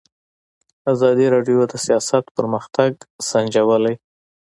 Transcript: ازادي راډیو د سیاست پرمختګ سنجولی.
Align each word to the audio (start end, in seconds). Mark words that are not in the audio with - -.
ازادي 0.93 1.25
راډیو 1.35 1.59
د 1.71 1.73
سیاست 1.85 2.23
پرمختګ 2.37 2.91
سنجولی. 3.29 3.95